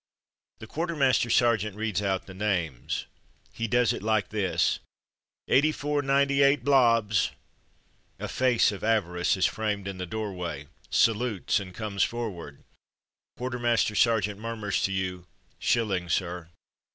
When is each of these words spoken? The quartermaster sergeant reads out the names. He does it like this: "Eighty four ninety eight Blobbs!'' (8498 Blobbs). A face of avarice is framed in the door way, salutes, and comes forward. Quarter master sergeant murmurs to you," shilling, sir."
The 0.57 0.65
quartermaster 0.65 1.29
sergeant 1.29 1.75
reads 1.75 2.01
out 2.01 2.25
the 2.25 2.33
names. 2.33 3.05
He 3.53 3.67
does 3.67 3.93
it 3.93 4.01
like 4.01 4.29
this: 4.29 4.79
"Eighty 5.47 5.71
four 5.71 6.01
ninety 6.01 6.41
eight 6.41 6.63
Blobbs!'' 6.63 7.29
(8498 8.19 8.19
Blobbs). 8.19 8.31
A 8.31 8.35
face 8.35 8.71
of 8.71 8.83
avarice 8.83 9.37
is 9.37 9.45
framed 9.45 9.87
in 9.87 9.99
the 9.99 10.07
door 10.07 10.33
way, 10.33 10.65
salutes, 10.89 11.59
and 11.59 11.75
comes 11.75 12.01
forward. 12.03 12.63
Quarter 13.37 13.59
master 13.59 13.93
sergeant 13.93 14.39
murmurs 14.39 14.81
to 14.81 14.91
you," 14.91 15.27
shilling, 15.59 16.09
sir." 16.09 16.49